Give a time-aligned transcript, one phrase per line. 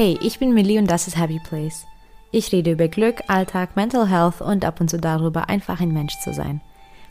[0.00, 1.84] Hey, ich bin Millie und das ist Happy Place.
[2.30, 6.16] Ich rede über Glück, Alltag, Mental Health und ab und zu darüber, einfach ein Mensch
[6.20, 6.60] zu sein.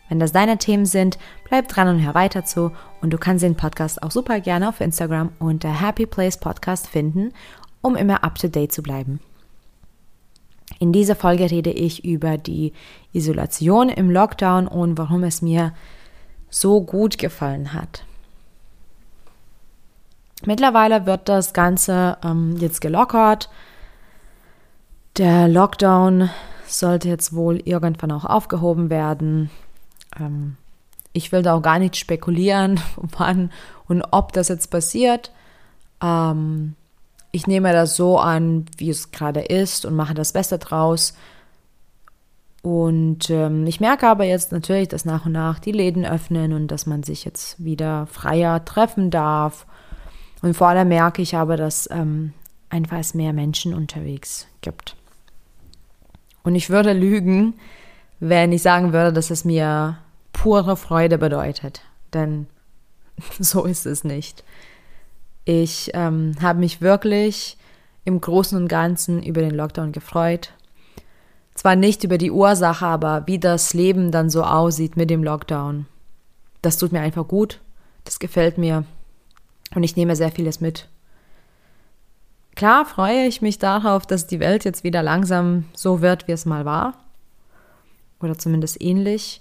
[0.07, 2.71] Wenn das deine Themen sind, bleib dran und hör weiter zu
[3.01, 7.33] und du kannst den Podcast auch super gerne auf Instagram unter Happy Place Podcast finden,
[7.81, 9.19] um immer up to date zu bleiben.
[10.79, 12.71] In dieser Folge rede ich über die
[13.11, 15.73] Isolation im Lockdown und warum es mir
[16.49, 18.06] so gut gefallen hat.
[20.45, 23.49] Mittlerweile wird das Ganze ähm, jetzt gelockert.
[25.17, 26.29] Der Lockdown
[26.67, 29.49] sollte jetzt wohl irgendwann auch aufgehoben werden.
[30.19, 30.57] Ähm,
[31.13, 32.79] ich will da auch gar nicht spekulieren,
[33.17, 33.51] wann
[33.87, 35.31] und ob das jetzt passiert.
[36.01, 36.75] Ähm,
[37.31, 41.15] ich nehme das so an, wie es gerade ist und mache das Beste draus.
[42.61, 46.67] Und ähm, ich merke aber jetzt natürlich, dass nach und nach die Läden öffnen und
[46.67, 49.66] dass man sich jetzt wieder freier treffen darf
[50.41, 52.33] und vor allem merke ich aber, dass ähm,
[52.69, 54.95] einfach es mehr Menschen unterwegs gibt.
[56.43, 57.55] Und ich würde lügen,
[58.19, 59.97] wenn ich sagen würde, dass es mir
[60.33, 61.81] pure Freude bedeutet.
[62.13, 62.47] Denn
[63.39, 64.43] so ist es nicht.
[65.45, 67.57] Ich ähm, habe mich wirklich
[68.05, 70.53] im Großen und Ganzen über den Lockdown gefreut.
[71.55, 75.87] Zwar nicht über die Ursache, aber wie das Leben dann so aussieht mit dem Lockdown.
[76.61, 77.59] Das tut mir einfach gut.
[78.03, 78.85] Das gefällt mir.
[79.77, 80.87] Und ich nehme sehr vieles mit.
[82.55, 86.47] Klar freue ich mich darauf, dass die Welt jetzt wieder langsam so wird, wie es
[86.47, 86.95] mal war.
[88.19, 89.39] Oder zumindest ähnlich.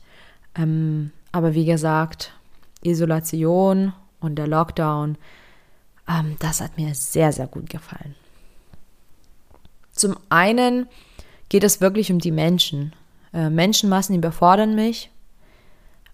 [0.55, 2.35] Ähm, aber wie gesagt,
[2.83, 5.17] Isolation und der Lockdown,
[6.07, 8.15] ähm, das hat mir sehr, sehr gut gefallen.
[9.93, 10.87] Zum einen
[11.49, 12.93] geht es wirklich um die Menschen.
[13.33, 15.09] Äh, Menschenmassen überfordern mich.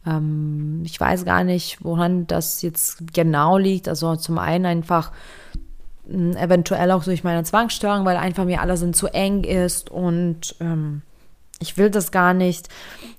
[0.06, 3.88] Ähm, ich weiß gar nicht, woran das jetzt genau liegt.
[3.88, 5.12] Also zum einen einfach
[6.08, 11.02] eventuell auch durch meine Zwangsstörung, weil einfach mir alles zu eng ist und ähm,
[11.60, 12.68] ich will das gar nicht.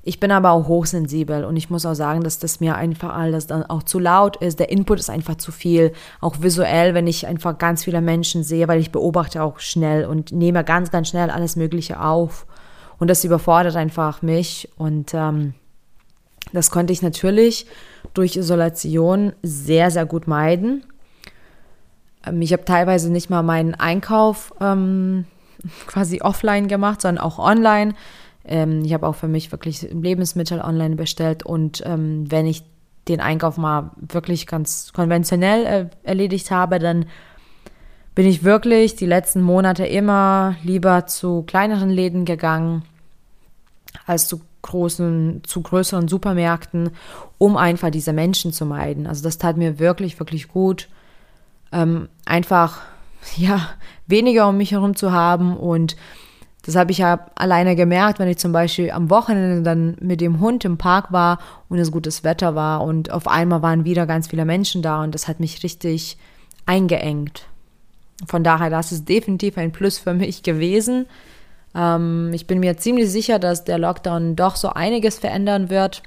[0.04, 3.48] Ich bin aber auch hochsensibel und ich muss auch sagen, dass das mir einfach alles
[3.48, 4.60] dann auch zu laut ist.
[4.60, 8.68] Der Input ist einfach zu viel, auch visuell, wenn ich einfach ganz viele Menschen sehe,
[8.68, 12.46] weil ich beobachte auch schnell und nehme ganz, ganz schnell alles Mögliche auf.
[13.00, 15.54] Und das überfordert einfach mich und ähm,
[16.52, 17.66] das konnte ich natürlich
[18.14, 20.84] durch Isolation sehr, sehr gut meiden.
[22.26, 25.26] Ähm, ich habe teilweise nicht mal meinen Einkauf ähm,
[25.88, 27.94] quasi offline gemacht, sondern auch online.
[28.46, 32.64] Ähm, ich habe auch für mich wirklich Lebensmittel online bestellt und ähm, wenn ich
[33.08, 37.06] den Einkauf mal wirklich ganz konventionell äh, erledigt habe, dann
[38.16, 42.84] bin ich wirklich die letzten Monate immer lieber zu kleineren Läden gegangen
[44.06, 46.90] als zu großen, zu größeren Supermärkten,
[47.38, 49.06] um einfach diese Menschen zu meiden.
[49.06, 50.90] Also das tat mir wirklich, wirklich gut,
[51.72, 52.82] ähm, einfach
[53.38, 53.70] ja
[54.08, 55.96] weniger um mich herum zu haben und
[56.66, 60.40] das habe ich ja alleine gemerkt, wenn ich zum Beispiel am Wochenende dann mit dem
[60.40, 64.28] Hund im Park war und es gutes Wetter war und auf einmal waren wieder ganz
[64.28, 66.18] viele Menschen da und das hat mich richtig
[66.66, 67.48] eingeengt.
[68.28, 71.06] Von daher, das ist definitiv ein Plus für mich gewesen.
[71.76, 76.04] Ähm, ich bin mir ziemlich sicher, dass der Lockdown doch so einiges verändern wird.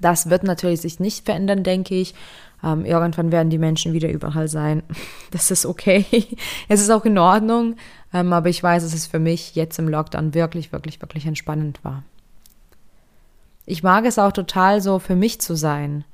[0.00, 2.14] Das wird natürlich sich nicht verändern, denke ich.
[2.62, 4.82] Ähm, irgendwann werden die Menschen wieder überall sein.
[5.30, 6.04] Das ist okay.
[6.68, 7.76] es ist auch in Ordnung.
[8.12, 11.84] Ähm, aber ich weiß, dass es für mich jetzt im Lockdown wirklich, wirklich, wirklich entspannend
[11.84, 12.02] war.
[13.64, 16.04] Ich mag es auch total so für mich zu sein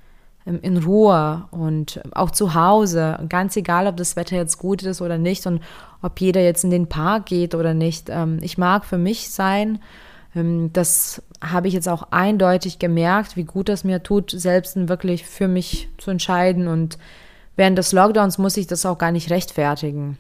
[0.47, 5.19] in Ruhe und auch zu Hause, ganz egal, ob das Wetter jetzt gut ist oder
[5.19, 5.61] nicht und
[6.03, 8.09] ob jeder jetzt in den Park geht oder nicht.
[8.09, 9.81] Ähm, ich mag für mich sein.
[10.37, 15.27] Ähm, das habe ich jetzt auch eindeutig gemerkt, wie gut das mir tut, selbst wirklich
[15.27, 16.69] für mich zu entscheiden.
[16.69, 16.97] Und
[17.57, 20.19] während des Lockdowns muss ich das auch gar nicht rechtfertigen.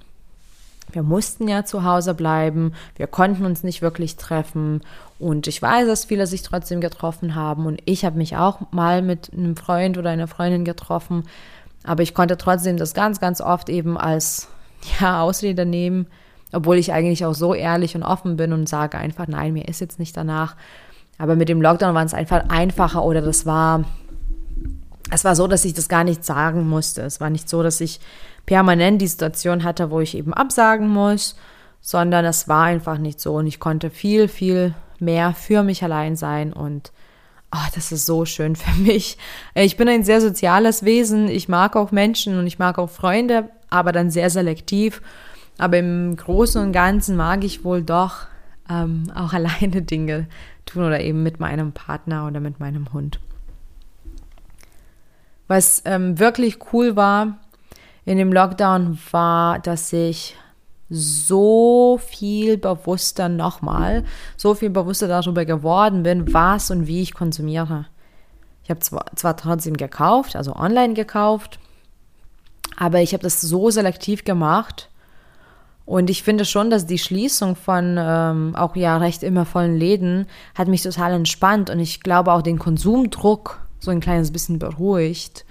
[0.92, 4.82] Wir mussten ja zu Hause bleiben, wir konnten uns nicht wirklich treffen.
[5.18, 7.66] Und ich weiß, dass viele sich trotzdem getroffen haben.
[7.66, 11.24] Und ich habe mich auch mal mit einem Freund oder einer Freundin getroffen,
[11.84, 14.48] aber ich konnte trotzdem das ganz, ganz oft eben als
[15.00, 16.06] ja, Ausrede nehmen,
[16.52, 19.80] obwohl ich eigentlich auch so ehrlich und offen bin und sage einfach, nein, mir ist
[19.80, 20.56] jetzt nicht danach.
[21.18, 23.84] Aber mit dem Lockdown war es einfach einfacher oder das war,
[25.10, 27.02] es war so, dass ich das gar nicht sagen musste.
[27.02, 28.00] Es war nicht so, dass ich
[28.44, 31.36] permanent die Situation hatte, wo ich eben absagen muss,
[31.80, 36.16] sondern es war einfach nicht so und ich konnte viel, viel mehr für mich allein
[36.16, 36.92] sein und
[37.52, 39.18] oh, das ist so schön für mich.
[39.54, 43.50] Ich bin ein sehr soziales Wesen, ich mag auch Menschen und ich mag auch Freunde,
[43.70, 45.02] aber dann sehr selektiv.
[45.58, 48.26] Aber im Großen und Ganzen mag ich wohl doch
[48.68, 50.26] ähm, auch alleine Dinge
[50.64, 53.20] tun oder eben mit meinem Partner oder mit meinem Hund.
[55.48, 57.38] Was ähm, wirklich cool war,
[58.04, 60.36] in dem Lockdown war, dass ich
[60.88, 64.04] so viel bewusster nochmal,
[64.36, 67.86] so viel bewusster darüber geworden bin, was und wie ich konsumiere.
[68.62, 71.58] Ich habe zwar, zwar trotzdem gekauft, also online gekauft,
[72.76, 74.88] aber ich habe das so selektiv gemacht.
[75.84, 80.26] Und ich finde schon, dass die Schließung von ähm, auch ja recht immer vollen Läden
[80.56, 85.44] hat mich total entspannt und ich glaube auch den Konsumdruck so ein kleines bisschen beruhigt.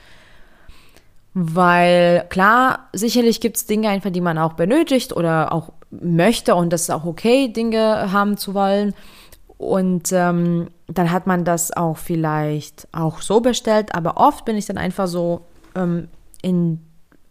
[1.33, 6.72] Weil klar, sicherlich gibt es Dinge einfach, die man auch benötigt oder auch möchte und
[6.72, 8.94] das ist auch okay, Dinge haben zu wollen.
[9.57, 14.66] Und ähm, dann hat man das auch vielleicht auch so bestellt, aber oft bin ich
[14.66, 15.42] dann einfach so
[15.75, 16.07] ähm,
[16.42, 16.80] in,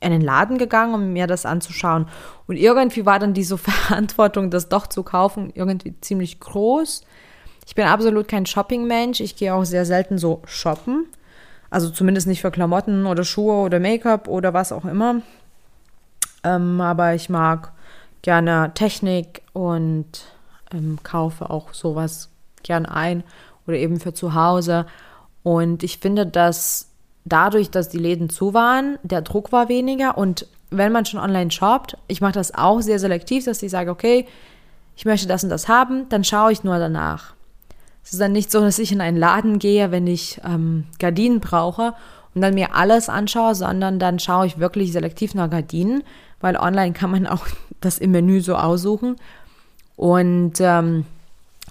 [0.01, 2.07] in den Laden gegangen, um mir das anzuschauen.
[2.47, 7.03] Und irgendwie war dann diese Verantwortung, das doch zu kaufen, irgendwie ziemlich groß.
[7.67, 9.21] Ich bin absolut kein Shopping-Mensch.
[9.21, 11.07] Ich gehe auch sehr selten so shoppen.
[11.71, 15.23] Also zumindest nicht für Klamotten oder Schuhe oder Make-up oder was auch immer.
[16.45, 17.73] Ähm, aber ich mag
[18.23, 20.07] gerne Technik und
[20.73, 22.31] ähm, kaufe auch sowas
[22.63, 23.25] gern ein
[23.67, 24.87] oder eben für zu Hause.
[25.43, 26.89] Und ich finde, dass
[27.25, 30.17] dadurch, dass die Läden zu waren, der Druck war weniger.
[30.19, 33.91] Und wenn man schon online shoppt, ich mache das auch sehr selektiv, dass ich sage,
[33.91, 34.27] okay,
[34.97, 37.34] ich möchte das und das haben, dann schaue ich nur danach.
[38.05, 41.41] Es ist dann nicht so, dass ich in einen Laden gehe, wenn ich ähm, Gardinen
[41.41, 41.95] brauche
[42.35, 46.05] und dann mir alles anschaue, sondern dann schaue ich wirklich selektiv nach Gardinen,
[46.41, 47.47] weil online kann man auch
[47.81, 49.17] das im Menü so aussuchen.
[49.97, 51.07] Und ähm,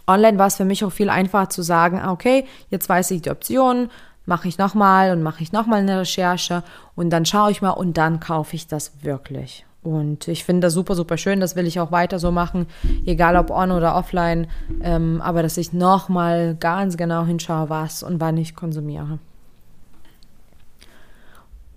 [0.07, 3.21] online war es für mich auch viel einfacher zu sagen, ah, okay, jetzt weiß ich
[3.21, 3.91] die Optionen,
[4.25, 6.63] mache ich nochmal und mache ich nochmal eine Recherche
[6.95, 9.65] und dann schaue ich mal und dann kaufe ich das wirklich.
[9.83, 11.41] Und ich finde das super, super schön.
[11.41, 12.67] Das will ich auch weiter so machen,
[13.05, 14.47] egal ob on oder offline.
[14.81, 19.19] Ähm, aber dass ich nochmal ganz genau hinschaue, was und wann ich konsumiere.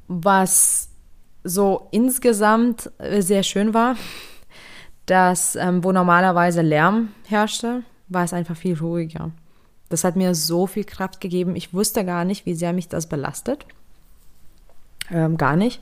[0.06, 0.88] Was
[1.43, 3.97] so insgesamt äh, sehr schön war,
[5.06, 9.32] dass ähm, wo normalerweise Lärm herrschte, war es einfach viel ruhiger.
[9.88, 11.56] Das hat mir so viel Kraft gegeben.
[11.56, 13.67] Ich wusste gar nicht, wie sehr mich das belastet.
[15.11, 15.81] Ähm, gar nicht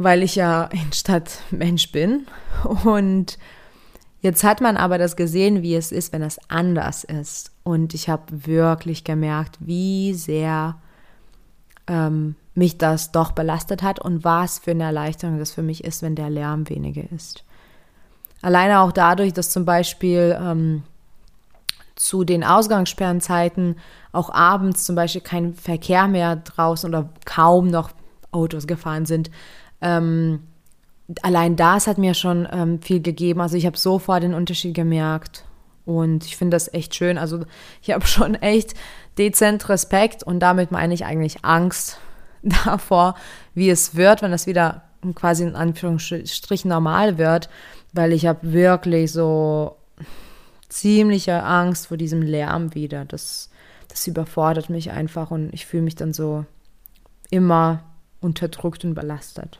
[0.00, 2.26] weil ich ja ein Stadtmensch bin.
[2.84, 3.38] Und
[4.22, 7.52] jetzt hat man aber das gesehen, wie es ist, wenn es anders ist.
[7.64, 10.76] Und ich habe wirklich gemerkt, wie sehr
[11.86, 16.00] ähm, mich das doch belastet hat und was für eine Erleichterung das für mich ist,
[16.00, 17.44] wenn der Lärm weniger ist.
[18.40, 20.82] Alleine auch dadurch, dass zum Beispiel ähm,
[21.94, 23.76] zu den Ausgangssperrenzeiten
[24.12, 27.90] auch abends zum Beispiel kein Verkehr mehr draußen oder kaum noch
[28.32, 29.30] Autos gefahren sind,
[29.80, 30.40] ähm,
[31.22, 33.40] allein das hat mir schon ähm, viel gegeben.
[33.40, 35.44] Also ich habe sofort den Unterschied gemerkt.
[35.86, 37.18] Und ich finde das echt schön.
[37.18, 37.44] Also
[37.82, 38.74] ich habe schon echt
[39.18, 41.98] dezent Respekt und damit meine ich eigentlich Angst
[42.42, 43.14] davor,
[43.54, 44.82] wie es wird, wenn das wieder
[45.14, 47.48] quasi in Anführungsstrichen normal wird,
[47.92, 49.76] weil ich habe wirklich so
[50.68, 53.04] ziemliche Angst vor diesem Lärm wieder.
[53.04, 53.50] Das,
[53.88, 56.44] das überfordert mich einfach und ich fühle mich dann so
[57.30, 57.82] immer
[58.20, 59.58] unterdrückt und belastet.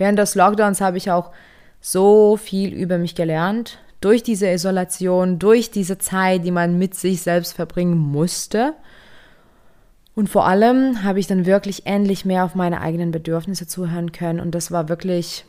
[0.00, 1.30] Während des Lockdowns habe ich auch
[1.78, 3.80] so viel über mich gelernt.
[4.00, 8.72] Durch diese Isolation, durch diese Zeit, die man mit sich selbst verbringen musste.
[10.14, 14.40] Und vor allem habe ich dann wirklich endlich mehr auf meine eigenen Bedürfnisse zuhören können.
[14.40, 15.44] Und das war wirklich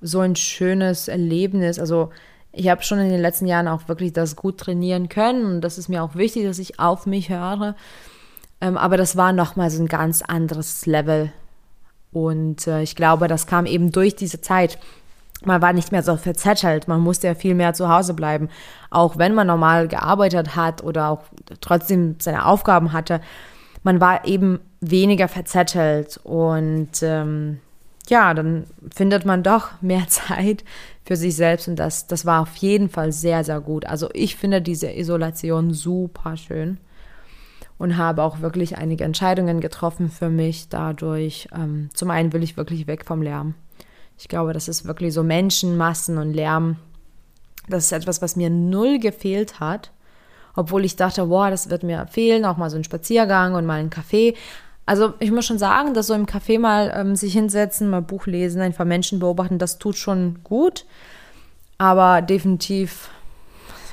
[0.00, 1.78] so ein schönes Erlebnis.
[1.78, 2.08] Also
[2.50, 5.44] ich habe schon in den letzten Jahren auch wirklich das gut trainieren können.
[5.44, 7.76] Und das ist mir auch wichtig, dass ich auf mich höre.
[8.62, 11.30] Ähm, aber das war nochmal so ein ganz anderes Level
[12.12, 14.78] und äh, ich glaube, das kam eben durch diese Zeit.
[15.44, 18.48] Man war nicht mehr so verzettelt, man musste ja viel mehr zu Hause bleiben.
[18.90, 21.22] Auch wenn man normal gearbeitet hat oder auch
[21.60, 23.20] trotzdem seine Aufgaben hatte,
[23.82, 26.20] man war eben weniger verzettelt.
[26.22, 27.58] Und ähm,
[28.08, 30.64] ja, dann findet man doch mehr Zeit
[31.04, 33.86] für sich selbst und das, das war auf jeden Fall sehr, sehr gut.
[33.86, 36.78] Also ich finde diese Isolation super schön
[37.82, 41.48] und habe auch wirklich einige Entscheidungen getroffen für mich dadurch.
[41.52, 43.54] Ähm, zum einen will ich wirklich weg vom Lärm.
[44.16, 46.76] Ich glaube, das ist wirklich so Menschenmassen und Lärm.
[47.68, 49.90] Das ist etwas, was mir null gefehlt hat.
[50.54, 53.80] Obwohl ich dachte, boah, das wird mir fehlen, auch mal so ein Spaziergang und mal
[53.80, 54.36] ein Kaffee.
[54.86, 58.26] Also ich muss schon sagen, dass so im Café mal ähm, sich hinsetzen, mal Buch
[58.26, 60.86] lesen, einfach Menschen beobachten, das tut schon gut.
[61.78, 63.10] Aber definitiv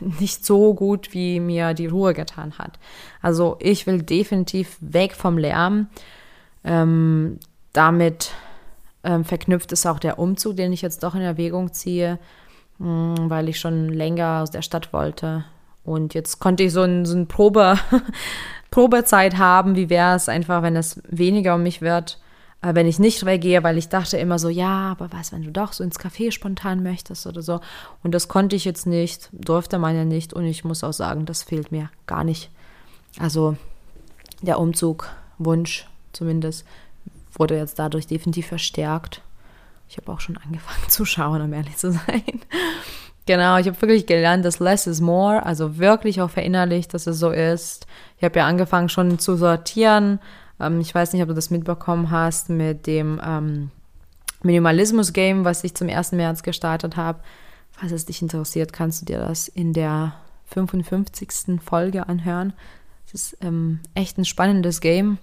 [0.02, 2.80] nicht so gut, wie mir die Ruhe getan hat.
[3.22, 5.88] Also ich will definitiv weg vom Lärm.
[6.64, 7.40] Ähm,
[7.74, 8.32] damit
[9.04, 12.20] ähm, verknüpft ist auch der Umzug, den ich jetzt doch in Erwägung ziehe,
[12.80, 15.46] mh, hm, weil ich schon länger aus der Stadt wollte.
[15.84, 17.78] Und jetzt konnte ich so ein, so ein Probe,
[18.72, 19.76] Probezeit haben.
[19.76, 22.20] Wie wäre es einfach, wenn es weniger um mich wird?
[22.62, 25.52] Äh, wenn ich nicht weggehe, weil ich dachte immer so, ja, aber was, wenn du
[25.52, 27.62] doch so ins Café spontan möchtest oder so.
[28.04, 30.34] Und das konnte ich jetzt nicht, durfte man ja nicht.
[30.34, 32.50] Und ich muss auch sagen, das fehlt mir gar nicht.
[33.20, 33.56] Also
[34.42, 36.66] der Umzug, Wunsch zumindest,
[37.34, 39.22] wurde jetzt dadurch definitiv verstärkt.
[39.88, 42.42] Ich habe auch schon angefangen zu schauen, um ehrlich zu sein.
[43.26, 47.20] Genau, ich habe wirklich gelernt, dass less is more, also wirklich auch verinnerlicht, dass es
[47.20, 47.86] so ist.
[48.18, 50.20] Ich habe ja angefangen schon zu sortieren.
[50.60, 53.72] Ähm, ich weiß nicht, ob du das mitbekommen hast mit dem ähm,
[54.44, 56.14] Minimalismus-Game, was ich zum 1.
[56.14, 57.20] März gestartet habe.
[57.72, 60.14] Falls es dich interessiert, kannst du dir das in der
[60.48, 61.62] 55.
[61.64, 62.54] Folge anhören.
[63.06, 65.18] Es ist ähm, echt ein spannendes Game.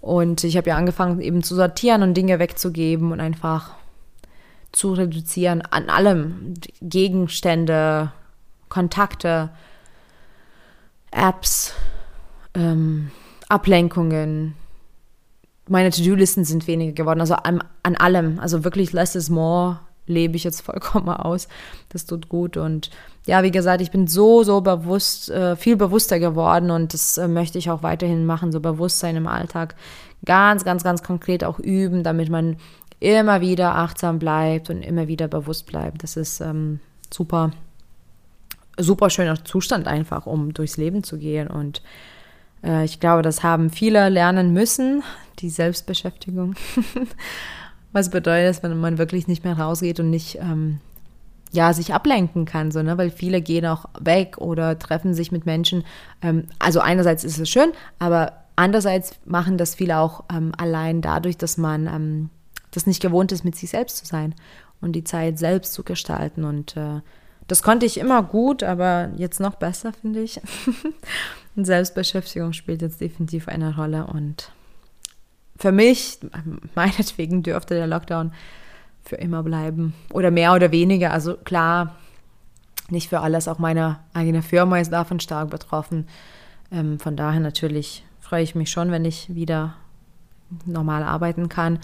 [0.00, 3.74] Und ich habe ja angefangen, eben zu sortieren und Dinge wegzugeben und einfach
[4.72, 6.54] zu reduzieren an allem.
[6.82, 8.12] Gegenstände,
[8.68, 9.50] Kontakte,
[11.10, 11.72] Apps,
[12.54, 13.10] ähm,
[13.48, 14.54] Ablenkungen.
[15.68, 18.38] Meine To-Do-Listen sind weniger geworden, also an, an allem.
[18.38, 21.48] Also wirklich less is more lebe ich jetzt vollkommen aus.
[21.88, 22.56] Das tut gut.
[22.56, 22.90] Und
[23.26, 27.28] ja, wie gesagt, ich bin so, so bewusst, äh, viel bewusster geworden und das äh,
[27.28, 29.74] möchte ich auch weiterhin machen, so Bewusstsein im Alltag
[30.24, 32.56] ganz, ganz, ganz konkret auch üben, damit man
[33.00, 36.02] immer wieder achtsam bleibt und immer wieder bewusst bleibt.
[36.02, 36.80] Das ist ähm,
[37.12, 37.52] super,
[38.78, 41.48] super schöner Zustand einfach, um durchs Leben zu gehen.
[41.48, 41.82] Und
[42.64, 45.02] äh, ich glaube, das haben viele lernen müssen,
[45.38, 46.54] die Selbstbeschäftigung.
[47.92, 50.80] Was bedeutet das, wenn man wirklich nicht mehr rausgeht und nicht ähm,
[51.52, 52.98] ja, sich ablenken kann, so, ne?
[52.98, 55.84] weil viele gehen auch weg oder treffen sich mit Menschen.
[56.20, 61.38] Ähm, also einerseits ist es schön, aber andererseits machen das viele auch ähm, allein dadurch,
[61.38, 62.30] dass man ähm,
[62.72, 64.34] das nicht gewohnt ist, mit sich selbst zu sein
[64.80, 66.44] und die Zeit selbst zu gestalten.
[66.44, 67.00] Und äh,
[67.46, 70.40] das konnte ich immer gut, aber jetzt noch besser, finde ich.
[71.56, 74.06] Selbstbeschäftigung spielt jetzt definitiv eine Rolle.
[74.06, 74.50] Und
[75.56, 76.18] für mich,
[76.74, 78.32] meinetwegen, dürfte der Lockdown
[79.02, 79.94] für immer bleiben.
[80.12, 81.12] Oder mehr oder weniger.
[81.12, 81.96] Also klar,
[82.88, 83.48] nicht für alles.
[83.48, 86.08] Auch meine eigene Firma ist davon stark betroffen.
[86.72, 89.74] Ähm, von daher natürlich freue ich mich schon, wenn ich wieder
[90.64, 91.78] normal arbeiten kann.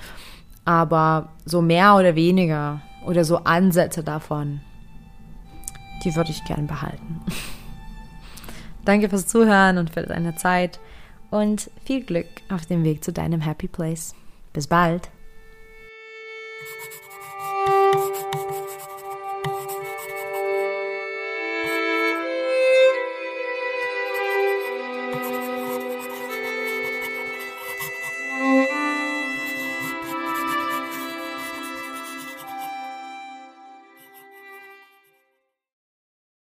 [0.65, 4.61] Aber so mehr oder weniger oder so Ansätze davon,
[6.05, 7.21] die würde ich gern behalten.
[8.85, 10.81] Danke fürs Zuhören und für deine Zeit
[11.31, 14.15] und viel Glück auf dem Weg zu deinem Happy Place.
[14.53, 15.11] Bis bald.